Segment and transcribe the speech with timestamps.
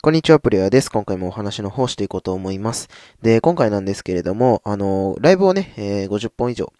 [0.00, 0.92] こんにちは、プレイヤーです。
[0.92, 2.88] 今回もお話の方していこうと思います。
[3.20, 6.72] で、今回なんですけれども、あの、ライブをね、えー50本以上、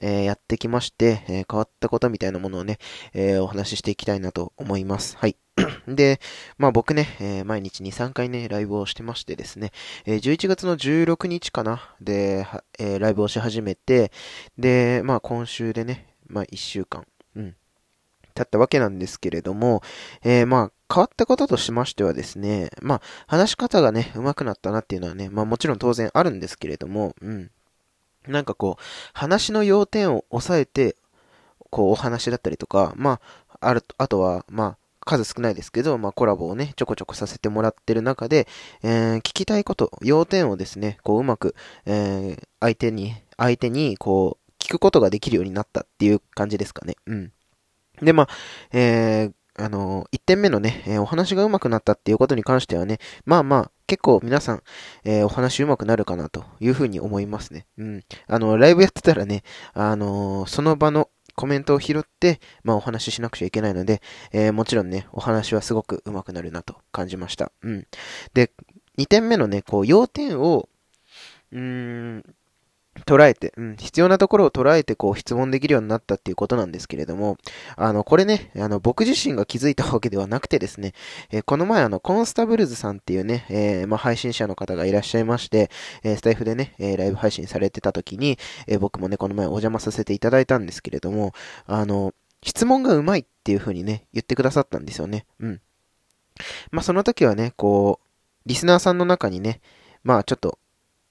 [0.00, 2.78] えーやってきまして、えー変わったことみたいなものをね、
[3.14, 5.16] えお話ししていきたいなと思います。
[5.16, 5.34] はい。
[5.88, 6.20] で、
[6.56, 9.72] まあ僕ね、え毎日2、3回ね、ライブをしてましてですね、
[10.06, 12.46] え11月の16日かな、で、
[12.78, 14.12] えライブをし始めて、
[14.56, 17.04] で、まあ今週でね、まあ1週間、
[17.34, 17.56] うん、
[18.34, 19.82] 経ったわけなんですけれども、
[20.22, 27.50] えまあ変わったこととしましてはですね、まあ話し方がね、上手くなったなっていうのはね、まあもちろん当然あるんですけれども、うん。
[28.28, 28.82] なんかこう、
[29.14, 30.96] 話の要点を抑えて、
[31.70, 38.46] こうお話だったりとか、まあ、ある、あとは、まあ、数少ないですけど、まあコラボをね、ちょこちょこさせてもらってる中で、
[38.82, 41.54] えー聞きたいこと、要点をですね、こううまく、
[41.86, 46.94] えー相手に、相手に、こう、聞くことができるようになったっていう感じですかね。
[47.06, 47.32] うん。
[48.00, 48.28] で、まあ、
[48.72, 54.62] えーあの、1点目のね、えーお話が上手くなったっていうことに関してはね、まあまあ、結構皆さん、
[55.04, 57.66] えーお話上手くなるかなというふうに思いますね。
[57.76, 58.02] うん。
[58.28, 59.42] あの、ライブやってたらね、
[59.74, 64.00] あのーその場のコメントを拾って、まあお話ししなくちゃいけないので、
[64.32, 67.52] えーもちろんね、お話はすごく上手くなるなと感じました。
[67.62, 67.86] うん。
[68.34, 68.52] で、
[68.98, 70.68] 2点目のね、こう、要点を、
[71.52, 72.34] うーん、
[73.12, 77.36] 捉えて、うん、必要なところを捉えて、こう、質問できるようになったっていうことなんですけれども、
[77.76, 80.94] あの、これね、あの、僕自身が気づいたわけではなくてですね、
[81.30, 85.70] えーこの前、あの、コンスタブルズさんっていうね、えーまあ、配信者の方がいらっしゃいまして、
[86.02, 91.32] えースタイフでね、えライブ配信されてた時に、え僕もね、この前お邪魔させていただいたんですけれども、
[91.66, 95.26] あの、質問がうまいっていう風にね、言ってくださったんですよね。
[95.40, 95.60] うん。
[96.70, 99.60] まあ、その時はね、こう、リスナーさんの中にね、
[100.02, 100.58] まあ、ちょっと、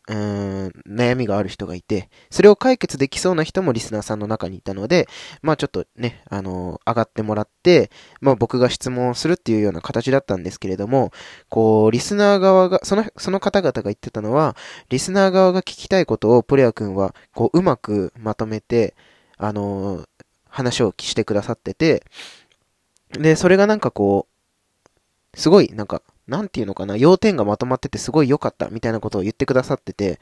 [0.07, 5.07] うん、悩みがある人がいて、それを解決できそうな人もリスナーさんの中にいたので、
[5.41, 11.11] まあちょっとね、あの上がってもらって、まあ僕が質問をするっていうような形だったんですけれども、
[11.49, 14.55] こう、リスナー側が、その、その方々が言ってたのは、
[14.89, 18.95] リスナー側が聞きたいことをプレア君は、こう、うまくまとめて、
[19.37, 20.05] あの
[20.47, 22.03] 話をしてくださってて、
[23.11, 30.21] で、それがなんかこう、すごい、なんか、なんていうのかな、要点がまとまっててすごい良かったみたいなことを言ってくださってて、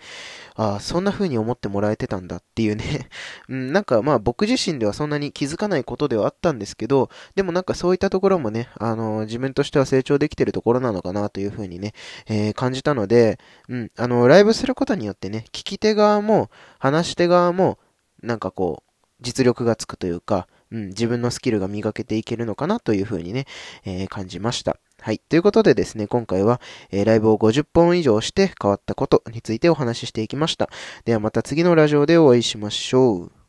[0.56, 3.10] ああ、そんな風に思ってもらえてたんだっていうね。
[3.48, 11.94] うん、なんかまあ僕自身ではそんなに気づかないことではあったんですけど、でもなんかそういったところもね、あの自分としては成長できてるところなのかなという風にね、
[12.28, 13.40] えー感じたので、
[13.70, 16.50] うん、あの、ライブすることによってね、聞き手側も、
[16.80, 17.80] 話し手側も、
[18.22, 18.90] なんかこう、
[19.22, 23.46] 実力がつくというか、うん、自分のスキルが磨けていけるのかなという風にね、
[23.86, 24.78] え感じました。
[25.02, 25.20] はい。
[25.20, 26.60] ということでですね、今回は、
[26.92, 30.70] えーライブを50本以上して変わったことについてお話ししていきました。
[31.06, 33.32] ではまた次のラジオでお会いしましょう。